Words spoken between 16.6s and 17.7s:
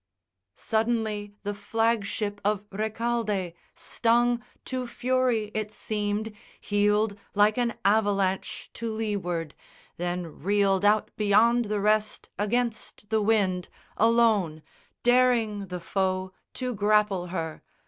grapple her.